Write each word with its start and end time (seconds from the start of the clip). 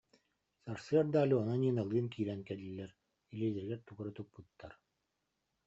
Сарсыарда 0.63 1.19
Алена 1.25 1.53
Ниналыын 1.61 2.07
киирэн 2.13 2.41
кэллилэр, 2.47 2.91
илиилэригэр 3.31 3.79
тугу 3.85 3.99
эрэ 4.03 4.11
туппуттар 4.15 4.73